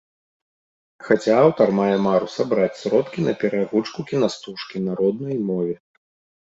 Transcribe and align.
Хаця 1.09 1.33
аўтар 1.41 1.67
мае 1.81 1.93
мару 2.07 2.31
сабраць 2.37 2.71
сродкі 2.81 3.27
на 3.29 3.37
пераагучку 3.45 4.09
кінастужкі 4.11 4.77
на 4.89 5.01
роднай 5.05 5.37
мове. 5.55 5.73